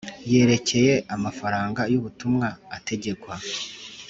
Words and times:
yerekeye 0.31 0.93
amafaranga 1.15 1.81
y’ubutumwa 1.91 2.47
ategekwa 2.77 3.35